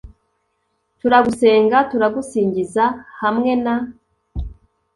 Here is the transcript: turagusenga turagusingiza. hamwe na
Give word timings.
turagusenga 0.99 1.77
turagusingiza. 1.91 2.83
hamwe 3.21 3.51
na 3.63 3.75